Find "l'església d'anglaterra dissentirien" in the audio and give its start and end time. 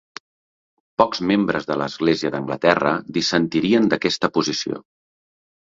1.83-3.91